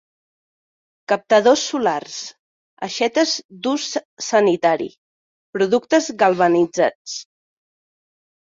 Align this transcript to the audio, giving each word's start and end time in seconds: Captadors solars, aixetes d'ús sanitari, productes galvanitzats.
Captadors 1.11 1.65
solars, 1.73 2.15
aixetes 2.87 3.35
d'ús 3.67 3.87
sanitari, 4.29 4.89
productes 5.59 6.11
galvanitzats. 6.25 7.21